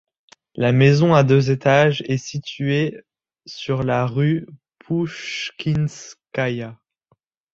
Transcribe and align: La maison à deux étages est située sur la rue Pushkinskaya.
La 0.55 0.71
maison 0.71 1.13
à 1.13 1.23
deux 1.23 1.51
étages 1.51 2.01
est 2.07 2.17
située 2.17 3.03
sur 3.45 3.83
la 3.83 4.07
rue 4.07 4.47
Pushkinskaya. 4.79 6.79